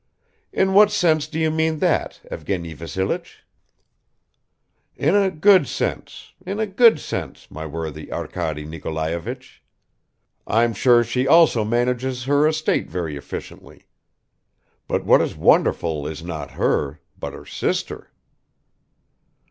[0.51, 3.43] "In what sense do you mean that, Evgeny Vassilich?"
[4.95, 9.61] "In a good sense, in a good sense, my worthy Arkady Nikolayevich!
[10.47, 13.85] I'm sure she also manages her estate very efficiently.
[14.87, 18.11] But what is wonderful is not her, but her sister."